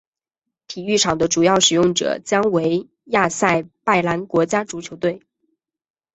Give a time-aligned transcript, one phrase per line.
[0.67, 5.21] 体育场的主要使用者将为亚塞拜然国家足球队。